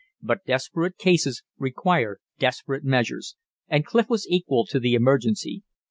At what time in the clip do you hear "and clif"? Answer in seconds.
3.67-4.09